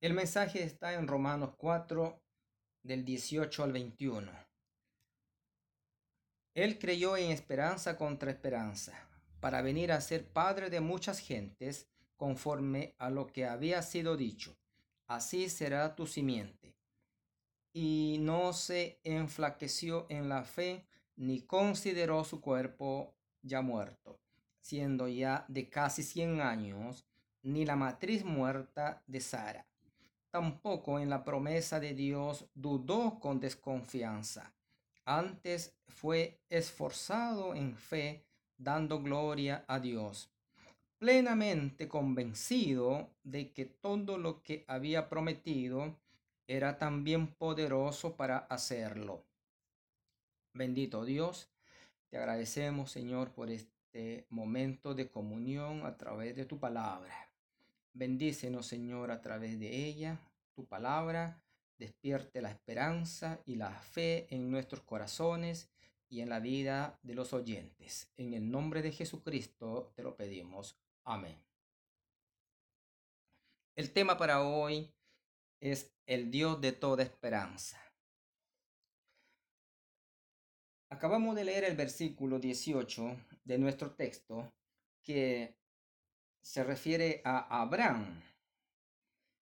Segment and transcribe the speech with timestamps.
[0.00, 2.22] El mensaje está en Romanos 4,
[2.82, 4.32] del 18 al 21.
[6.54, 8.94] Él creyó en esperanza contra esperanza,
[9.40, 11.86] para venir a ser padre de muchas gentes,
[12.16, 14.56] conforme a lo que había sido dicho.
[15.06, 16.74] Así será tu simiente.
[17.74, 20.86] Y no se enflaqueció en la fe,
[21.16, 24.18] ni consideró su cuerpo ya muerto,
[24.62, 27.06] siendo ya de casi cien años,
[27.42, 29.69] ni la matriz muerta de Sara.
[30.30, 34.54] Tampoco en la promesa de Dios dudó con desconfianza.
[35.04, 38.24] Antes fue esforzado en fe,
[38.56, 40.30] dando gloria a Dios,
[40.98, 45.96] plenamente convencido de que todo lo que había prometido
[46.46, 49.24] era también poderoso para hacerlo.
[50.52, 51.48] Bendito Dios,
[52.08, 57.30] te agradecemos Señor por este momento de comunión a través de tu palabra.
[57.92, 60.20] Bendícenos Señor a través de ella,
[60.54, 61.42] tu palabra,
[61.78, 65.70] despierte la esperanza y la fe en nuestros corazones
[66.08, 68.12] y en la vida de los oyentes.
[68.16, 70.78] En el nombre de Jesucristo te lo pedimos.
[71.04, 71.42] Amén.
[73.76, 74.92] El tema para hoy
[75.60, 77.80] es el Dios de toda esperanza.
[80.90, 84.52] Acabamos de leer el versículo 18 de nuestro texto
[85.02, 85.59] que
[86.40, 88.22] se refiere a Abraham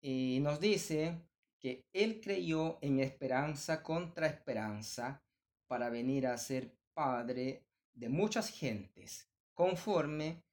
[0.00, 1.20] y nos dice
[1.58, 5.22] que él creyó en esperanza contra esperanza
[5.66, 10.44] para venir a ser padre de muchas gentes, conforme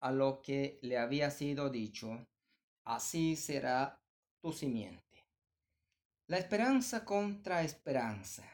[0.00, 2.26] a lo que le había sido dicho,
[2.84, 4.00] así será
[4.40, 5.02] tu simiente.
[6.28, 8.44] La esperanza contra esperanza.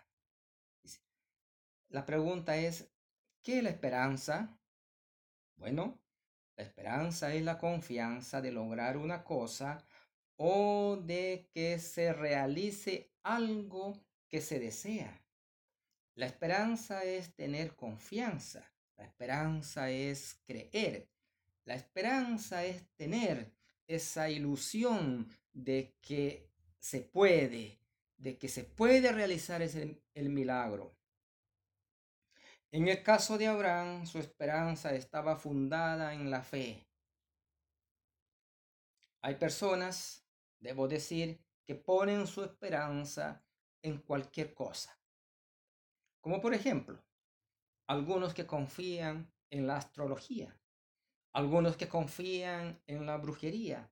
[1.90, 2.90] La pregunta es,
[3.42, 4.58] ¿qué es la esperanza?
[5.56, 5.98] Bueno,
[6.58, 9.86] la esperanza es la confianza de lograr una cosa
[10.36, 13.96] o de que se realice algo
[14.28, 15.22] que se desea.
[16.16, 18.68] La esperanza es tener confianza.
[18.96, 21.08] La esperanza es creer.
[21.64, 23.52] La esperanza es tener
[23.86, 27.78] esa ilusión de que se puede,
[28.16, 30.97] de que se puede realizar ese, el milagro.
[32.70, 36.86] En el caso de Abraham, su esperanza estaba fundada en la fe.
[39.22, 40.26] Hay personas,
[40.60, 43.42] debo decir, que ponen su esperanza
[43.82, 45.00] en cualquier cosa.
[46.20, 47.02] Como por ejemplo,
[47.88, 50.54] algunos que confían en la astrología,
[51.32, 53.90] algunos que confían en la brujería,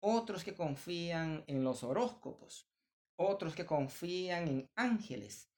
[0.00, 2.68] otros que confían en los horóscopos,
[3.16, 5.48] otros que confían en ángeles,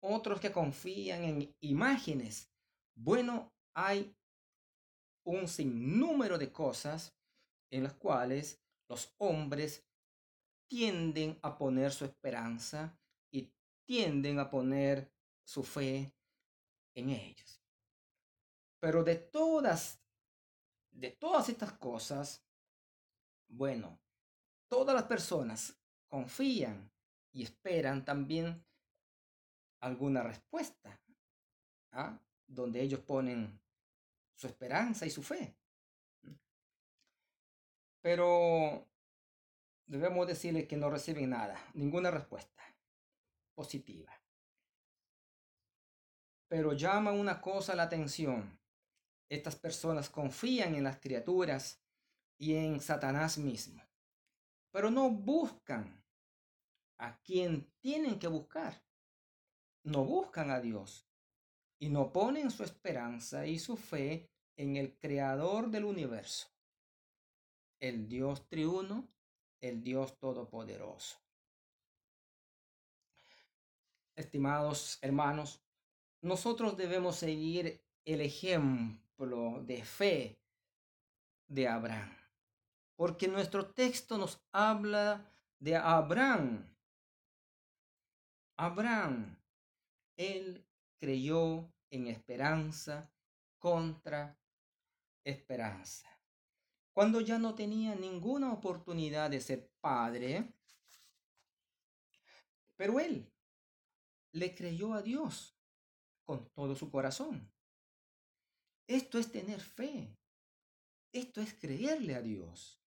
[0.00, 2.50] otros que confían en imágenes.
[2.94, 4.14] Bueno, hay
[5.24, 7.14] un sinnúmero de cosas
[7.70, 9.86] en las cuales los hombres
[10.68, 12.98] tienden a poner su esperanza
[13.30, 13.52] y
[13.86, 15.12] tienden a poner
[15.44, 16.14] su fe
[16.94, 17.62] en ellos.
[18.80, 20.00] Pero de todas,
[20.90, 22.44] de todas estas cosas,
[23.48, 24.00] bueno,
[24.68, 25.76] todas las personas
[26.08, 26.90] confían
[27.32, 28.64] y esperan también
[29.80, 31.00] alguna respuesta,
[31.92, 32.18] ¿ah?
[32.46, 33.60] donde ellos ponen
[34.34, 35.56] su esperanza y su fe.
[38.00, 38.86] Pero
[39.86, 42.62] debemos decirles que no reciben nada, ninguna respuesta
[43.54, 44.12] positiva.
[46.48, 48.58] Pero llama una cosa la atención.
[49.28, 51.80] Estas personas confían en las criaturas
[52.38, 53.82] y en Satanás mismo,
[54.72, 56.02] pero no buscan
[56.98, 58.82] a quien tienen que buscar
[59.84, 61.06] no buscan a Dios
[61.78, 66.48] y no ponen su esperanza y su fe en el creador del universo,
[67.78, 69.08] el Dios triuno,
[69.60, 71.18] el Dios todopoderoso.
[74.14, 75.62] Estimados hermanos,
[76.20, 80.38] nosotros debemos seguir el ejemplo de fe
[81.48, 82.14] de Abraham,
[82.96, 86.66] porque nuestro texto nos habla de Abraham.
[88.56, 89.39] Abraham
[90.20, 90.66] él
[90.98, 93.10] creyó en esperanza
[93.58, 94.38] contra
[95.24, 96.08] esperanza.
[96.92, 100.52] Cuando ya no tenía ninguna oportunidad de ser padre,
[102.76, 103.32] pero él
[104.32, 105.56] le creyó a Dios
[106.24, 107.50] con todo su corazón.
[108.86, 110.14] Esto es tener fe.
[111.12, 112.78] Esto es creerle a Dios.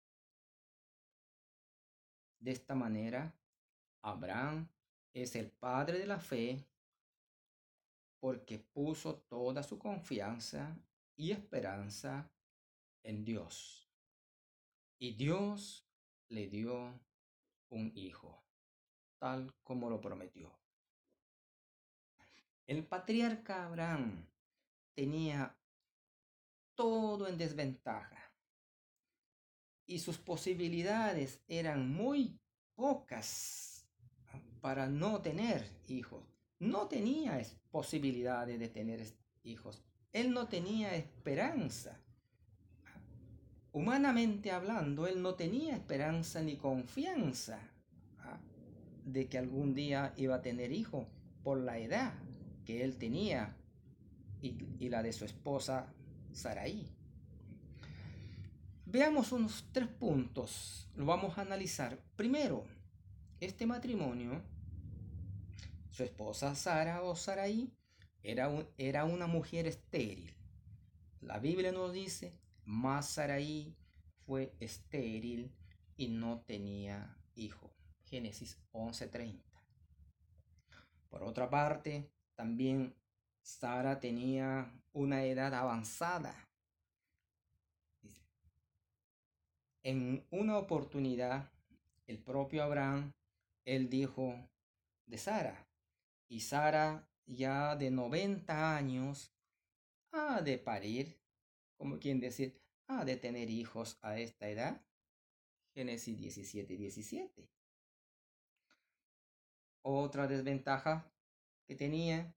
[2.40, 3.36] De esta manera,
[4.02, 4.70] Abraham
[5.14, 6.68] es el padre de la fe
[8.24, 10.80] porque puso toda su confianza
[11.14, 12.32] y esperanza
[13.04, 13.92] en Dios.
[14.98, 15.86] Y Dios
[16.30, 17.02] le dio
[17.68, 18.42] un hijo,
[19.20, 20.58] tal como lo prometió.
[22.66, 24.26] El patriarca Abraham
[24.94, 25.60] tenía
[26.76, 28.34] todo en desventaja
[29.86, 32.40] y sus posibilidades eran muy
[32.74, 33.86] pocas
[34.62, 36.33] para no tener hijos.
[36.64, 39.06] No tenía posibilidades de tener
[39.44, 39.84] hijos.
[40.14, 42.00] Él no tenía esperanza.
[43.74, 47.60] Humanamente hablando, él no tenía esperanza ni confianza
[48.20, 48.40] ¿ah?
[49.04, 51.10] de que algún día iba a tener hijo
[51.44, 52.14] por la edad
[52.64, 53.58] que él tenía
[54.42, 55.94] y, y la de su esposa
[56.32, 56.96] Saraí.
[58.86, 62.00] Veamos unos tres puntos, lo vamos a analizar.
[62.16, 62.64] Primero,
[63.42, 64.53] este matrimonio,
[65.94, 67.72] su esposa Sara o Saraí,
[68.24, 70.36] era, era una mujer estéril.
[71.22, 72.34] La Biblia nos dice,
[72.66, 73.76] más Saraí
[74.26, 75.56] fue estéril
[75.96, 77.74] y no tenía hijo.
[78.06, 79.44] Génesis 11:30.
[81.10, 82.96] Por otra parte, también
[83.44, 86.36] Sara tenía una edad avanzada
[89.86, 91.52] En una oportunidad,
[92.08, 93.12] el propio Abraham,
[93.66, 94.34] él dijo
[95.06, 95.68] de Sara,
[96.34, 99.32] y Sara ya de 90 años
[100.12, 101.22] ha de parir,
[101.78, 104.84] como quien decir, ha de tener hijos a esta edad.
[105.76, 107.52] Génesis 17, 17.
[109.86, 111.14] Otra desventaja
[111.68, 112.36] que tenía,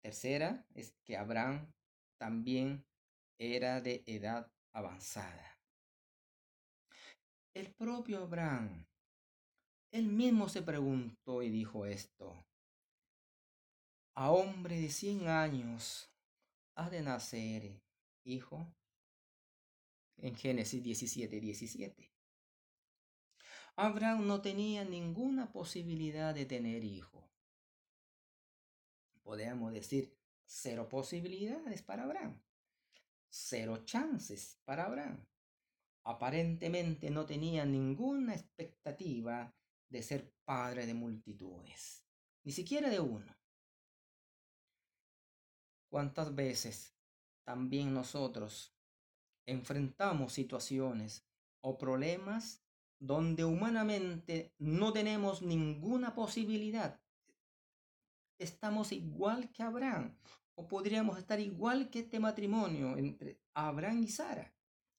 [0.00, 1.72] tercera, es que Abraham
[2.20, 2.86] también
[3.40, 5.58] era de edad avanzada.
[7.52, 8.86] El propio Abraham,
[9.92, 12.46] él mismo se preguntó y dijo esto.
[14.14, 16.10] A hombre de cien años
[16.76, 17.82] ha de nacer
[18.24, 18.66] hijo.
[20.16, 22.12] En Génesis 17, 17.
[23.76, 27.28] Abraham no tenía ninguna posibilidad de tener hijo.
[29.22, 32.40] Podríamos decir cero posibilidades para Abraham.
[33.28, 35.26] Cero chances para Abraham
[36.04, 39.54] aparentemente no tenía ninguna expectativa
[39.88, 42.04] de ser padre de multitudes,
[42.44, 43.34] ni siquiera de uno.
[45.94, 46.92] ¿Cuántas veces
[47.44, 48.74] también nosotros
[49.46, 51.24] enfrentamos situaciones
[51.60, 52.64] o problemas
[52.98, 57.00] donde humanamente no tenemos ninguna posibilidad?
[58.40, 60.18] Estamos igual que Abraham
[60.56, 64.52] o podríamos estar igual que este matrimonio entre Abraham y Sara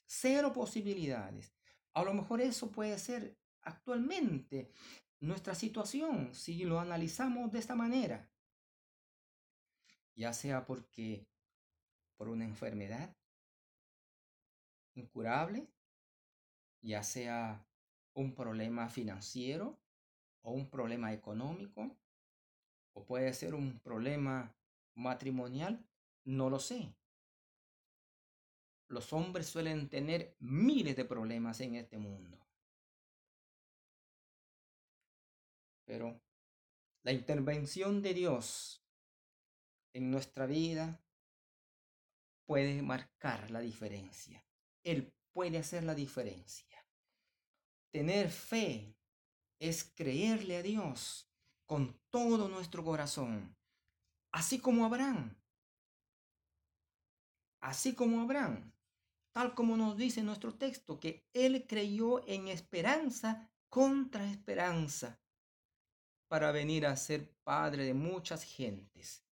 [0.05, 1.53] Cero posibilidades.
[1.93, 4.71] A lo mejor eso puede ser actualmente
[5.19, 8.31] nuestra situación si lo analizamos de esta manera.
[10.15, 11.27] Ya sea porque
[12.17, 13.15] por una enfermedad
[14.95, 15.67] incurable,
[16.81, 17.65] ya sea
[18.13, 19.77] un problema financiero
[20.41, 21.97] o un problema económico,
[22.93, 24.55] o puede ser un problema
[24.95, 25.85] matrimonial,
[26.23, 26.95] no lo sé
[28.87, 32.37] los hombres suelen tener miles de problemas en este mundo.
[35.85, 36.21] Pero
[37.03, 38.84] la intervención de Dios
[39.95, 41.01] en nuestra vida
[42.45, 44.45] puede marcar la diferencia.
[44.83, 46.85] Él puede hacer la diferencia.
[47.91, 48.95] Tener fe
[49.59, 51.27] es creerle a Dios
[51.65, 53.55] con todo nuestro corazón,
[54.31, 55.35] así como Abraham.
[57.61, 58.75] Así como Abraham
[59.35, 65.19] tal como nos dice nuestro texto, que él creyó en esperanza contra esperanza
[66.29, 69.24] para venir a ser padre de muchas gentes.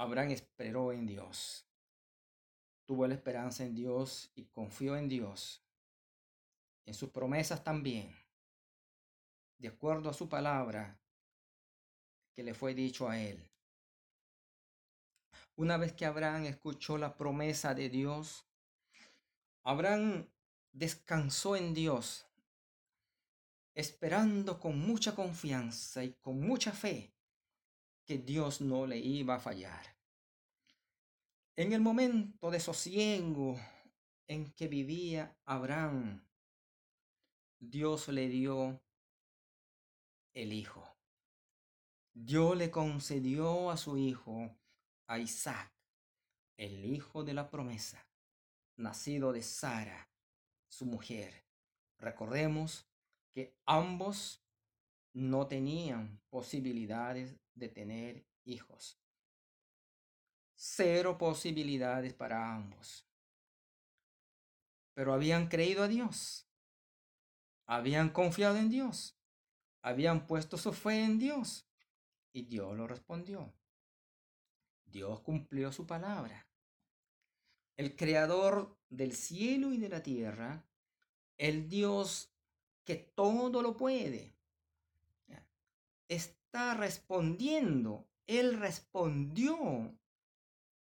[0.00, 1.66] Abraham esperó en Dios,
[2.86, 5.60] tuvo la esperanza en Dios y confió en Dios,
[6.86, 8.14] en sus promesas también,
[9.58, 10.96] de acuerdo a su palabra
[12.32, 13.44] que le fue dicho a él.
[15.56, 18.46] Una vez que Abraham escuchó la promesa de Dios,
[19.64, 20.28] Abraham
[20.70, 22.24] descansó en Dios,
[23.74, 27.17] esperando con mucha confianza y con mucha fe
[28.08, 29.84] que Dios no le iba a fallar.
[31.56, 33.60] En el momento de sosiego
[34.26, 36.26] en que vivía Abraham,
[37.60, 38.80] Dios le dio
[40.32, 40.88] el hijo.
[42.14, 44.56] Dios le concedió a su hijo
[45.06, 45.70] a Isaac,
[46.56, 48.08] el hijo de la promesa,
[48.78, 50.10] nacido de Sara,
[50.66, 51.44] su mujer.
[51.98, 52.88] Recordemos
[53.34, 54.42] que ambos
[55.12, 59.00] no tenían posibilidades de tener hijos.
[60.54, 63.04] Cero posibilidades para ambos.
[64.94, 66.50] pero habían creído a Dios,
[67.66, 69.16] habían confiado en Dios,
[69.80, 71.68] habían puesto su fe en Dios
[72.32, 73.54] y Dios lo respondió.
[74.84, 76.48] Dios cumplió su palabra.
[77.76, 80.66] El creador del cielo y de la tierra,
[81.36, 82.34] el Dios
[82.82, 84.36] que todo lo puede,
[86.48, 88.08] está respondiendo.
[88.26, 89.94] Él respondió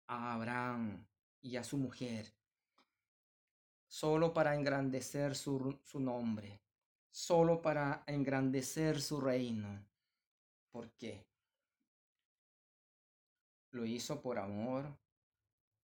[0.06, 1.04] a Abraham
[1.40, 2.32] y a su mujer
[3.88, 6.62] solo para engrandecer su, su nombre,
[7.11, 9.85] solo para engrandecer su reino.
[10.70, 11.26] ¿Por qué?
[13.73, 14.96] Lo hizo por amor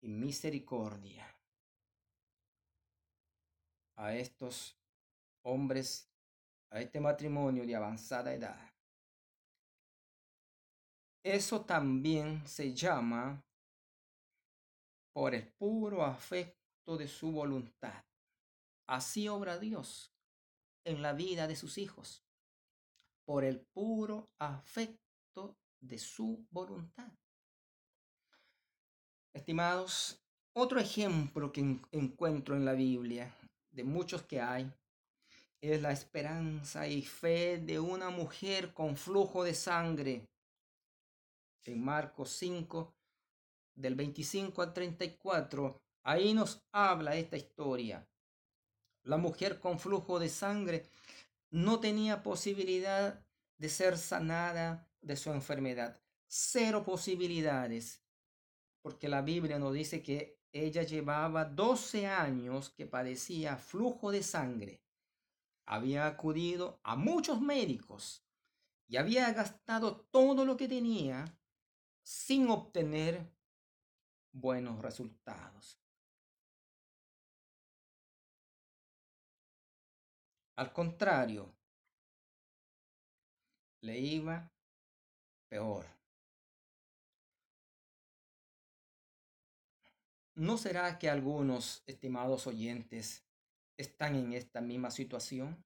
[0.01, 1.27] y misericordia
[3.97, 4.75] a estos
[5.43, 6.09] hombres,
[6.71, 8.68] a este matrimonio de avanzada edad.
[11.23, 13.43] Eso también se llama
[15.13, 18.05] por el puro afecto de su voluntad.
[18.87, 20.13] Así obra Dios
[20.85, 22.23] en la vida de sus hijos,
[23.25, 27.11] por el puro afecto de su voluntad.
[29.33, 30.19] Estimados,
[30.55, 33.35] otro ejemplo que encuentro en la Biblia,
[33.71, 34.71] de muchos que hay,
[35.61, 40.25] es la esperanza y fe de una mujer con flujo de sangre.
[41.65, 42.95] En Marcos 5,
[43.75, 48.07] del 25 al 34, ahí nos habla esta historia.
[49.03, 50.89] La mujer con flujo de sangre
[51.51, 53.25] no tenía posibilidad
[53.57, 55.99] de ser sanada de su enfermedad.
[56.27, 58.03] Cero posibilidades
[58.81, 64.81] porque la Biblia nos dice que ella llevaba 12 años que padecía flujo de sangre.
[65.65, 68.25] Había acudido a muchos médicos
[68.87, 71.38] y había gastado todo lo que tenía
[72.09, 73.31] sin obtener
[74.31, 75.79] buenos resultados.
[80.55, 81.55] Al contrario,
[83.81, 84.51] le iba
[85.49, 85.85] peor.
[90.33, 93.23] ¿No será que algunos, estimados oyentes,
[93.77, 95.63] están en esta misma situación?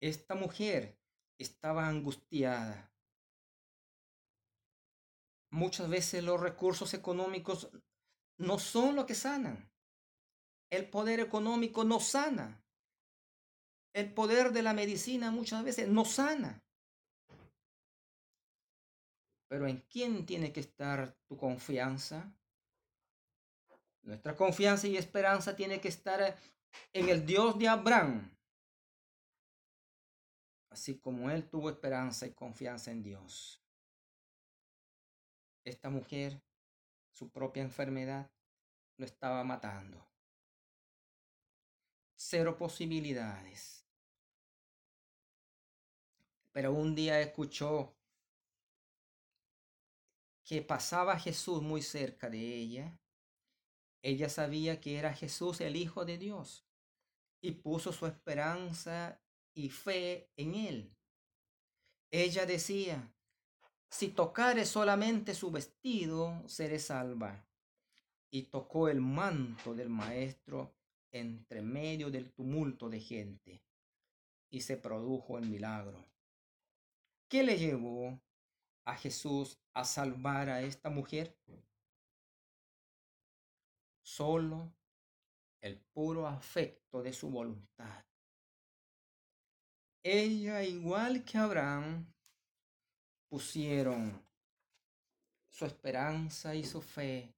[0.00, 0.98] Esta mujer
[1.38, 2.91] estaba angustiada.
[5.52, 7.68] Muchas veces los recursos económicos
[8.38, 9.70] no son lo que sanan.
[10.70, 12.64] El poder económico no sana.
[13.92, 16.64] El poder de la medicina muchas veces no sana.
[19.48, 22.34] Pero ¿en quién tiene que estar tu confianza?
[24.00, 26.34] Nuestra confianza y esperanza tiene que estar
[26.94, 28.34] en el Dios de Abraham,
[30.70, 33.61] así como él tuvo esperanza y confianza en Dios.
[35.64, 36.42] Esta mujer,
[37.12, 38.30] su propia enfermedad,
[38.96, 40.08] lo estaba matando.
[42.16, 43.86] Cero posibilidades.
[46.52, 47.96] Pero un día escuchó
[50.44, 52.98] que pasaba Jesús muy cerca de ella
[54.02, 56.66] ella sabía que era Jesús el Hijo de Dios
[57.40, 59.22] y puso su esperanza
[59.54, 60.96] y fe en él.
[62.10, 63.14] Ella decía,
[63.92, 67.46] si tocare solamente su vestido, seré salva.
[68.30, 70.74] Y tocó el manto del maestro
[71.12, 73.62] entre medio del tumulto de gente,
[74.50, 76.06] y se produjo el milagro.
[77.28, 78.18] ¿Qué le llevó
[78.86, 81.36] a Jesús a salvar a esta mujer?
[84.02, 84.74] solo
[85.60, 88.04] el puro afecto de su voluntad.
[90.02, 92.11] Ella, igual que Abraham,
[93.32, 94.22] pusieron
[95.48, 97.34] su esperanza y su fe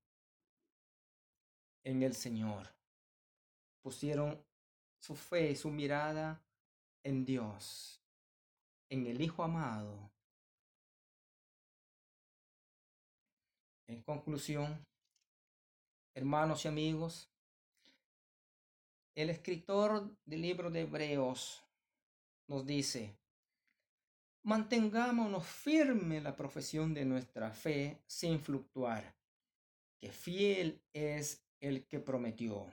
[1.85, 2.67] en el Señor.
[3.81, 4.45] Pusieron
[4.99, 6.43] su fe y su mirada
[7.05, 8.03] en Dios,
[8.89, 10.11] en el Hijo amado.
[13.87, 14.85] En conclusión,
[16.13, 17.31] hermanos y amigos,
[19.15, 21.63] el escritor del libro de Hebreos
[22.49, 23.17] nos dice,
[24.45, 29.17] mantengámonos firme la profesión de nuestra fe sin fluctuar,
[29.99, 32.71] que fiel es el que prometió.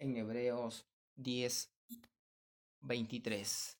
[0.00, 1.70] En Hebreos 10,
[2.80, 3.78] 23.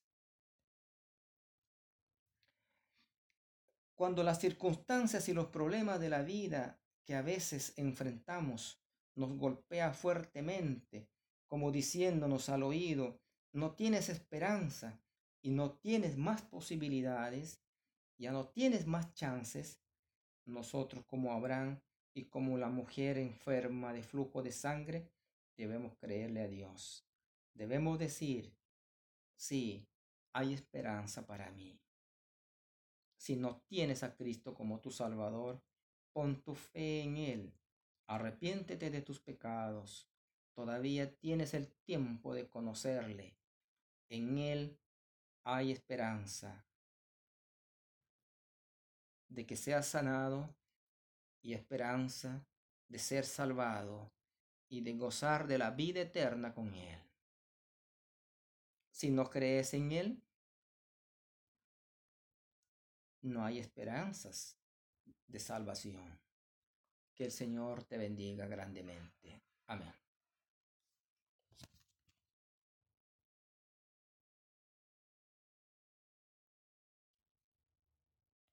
[3.97, 8.81] Cuando las circunstancias y los problemas de la vida que a veces enfrentamos
[9.17, 11.09] nos golpea fuertemente,
[11.47, 13.21] como diciéndonos al oído,
[13.53, 15.04] no tienes esperanza
[15.45, 17.61] y no tienes más posibilidades,
[18.19, 19.79] ya no tienes más chances,
[20.47, 21.83] nosotros como Abraham
[22.15, 25.13] y como la mujer enferma de flujo de sangre,
[25.59, 27.07] debemos creerle a Dios.
[27.53, 28.57] Debemos decir,
[29.37, 29.87] sí,
[30.33, 31.79] hay esperanza para mí.
[33.19, 35.63] Si no tienes a Cristo como tu Salvador,
[36.15, 37.53] pon tu fe en Él.
[38.07, 40.09] Arrepiéntete de tus pecados.
[40.55, 43.37] Todavía tienes el tiempo de conocerle.
[44.09, 44.79] En Él
[45.45, 46.67] hay esperanza
[49.29, 50.55] de que seas sanado
[51.43, 52.47] y esperanza
[52.89, 54.11] de ser salvado
[54.69, 56.99] y de gozar de la vida eterna con Él.
[58.91, 60.23] Si no crees en Él,
[63.23, 64.57] no hay esperanzas
[65.27, 66.21] de salvación.
[67.15, 69.43] Que el Señor te bendiga grandemente.
[69.67, 70.04] Amén.